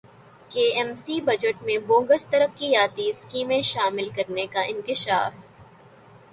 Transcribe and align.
کے 0.51 0.61
M 0.75 0.95
C 0.95 1.19
budget 1.21 1.61
میں 1.63 1.77
bogus 1.77 2.25
ترقیاتی 2.25 3.09
اسکیمیں 3.09 3.61
شامل 3.63 4.09
کرنیکا 4.15 4.61
انکشاف 4.67 5.45